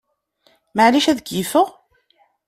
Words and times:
Maɛlic 0.75 1.05
ad 1.07 1.19
keyyfeɣ? 1.27 1.67